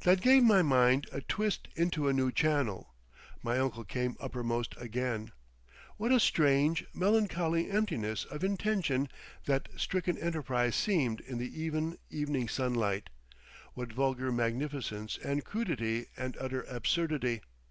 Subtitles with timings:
[0.00, 2.92] That gave my mind a twist into a new channel.
[3.42, 5.32] My uncle came uppermost again.
[5.96, 9.08] What a strange, melancholy emptiness of intention
[9.46, 13.08] that stricken enterprise seemed in the even evening sunlight,
[13.72, 17.40] what vulgar magnificence and crudity and utter absurdity!